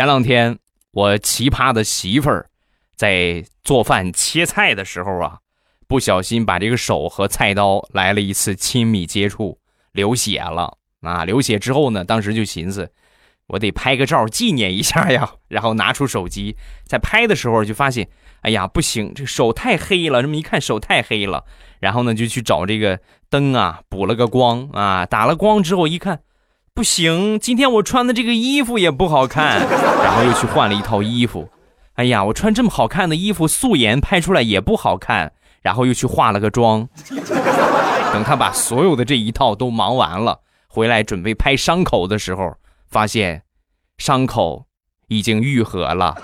[0.00, 0.58] 前两天
[0.92, 2.48] 我奇葩的媳妇儿
[2.96, 5.40] 在做饭切菜的时候啊，
[5.86, 9.58] 不小心把这个手和菜刀来了一次亲密接触，
[9.92, 11.26] 流血了啊！
[11.26, 12.90] 流血之后呢，当时就寻思，
[13.48, 15.34] 我得拍个照纪念一下呀。
[15.48, 16.56] 然后拿出手机，
[16.86, 18.08] 在拍的时候就发现，
[18.40, 20.22] 哎呀，不行，这手太黑了。
[20.22, 21.44] 这么一看，手太黑了。
[21.78, 22.98] 然后呢，就去找这个
[23.28, 26.22] 灯啊，补了个光啊，打了光之后一看。
[26.80, 29.60] 不行，今天我穿的这个衣服也不好看，
[30.02, 31.46] 然后又去换了一套衣服。
[31.96, 36.88] 哎呀，我穿这么好看的衣服，素颜拍出来也不好看，然后又去化了个妆。
[38.14, 42.54] 等他把所有的这一套都忙完了，回来准备拍伤口的时候，
[42.88, 43.42] 发现
[43.98, 44.64] 伤口
[45.08, 46.16] 已经愈合了。